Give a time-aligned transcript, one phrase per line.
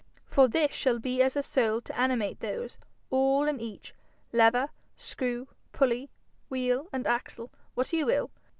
[0.25, 2.79] For this shall be as a soul to animate those,
[3.11, 3.93] all and each
[4.33, 6.09] lever, screw, pulley,
[6.49, 8.31] wheel, and axle what you will.